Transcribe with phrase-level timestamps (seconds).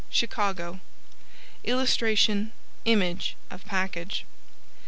[0.09, 0.79] CHICAGO
[1.63, 2.53] [Illustration:
[2.85, 4.25] Image of package.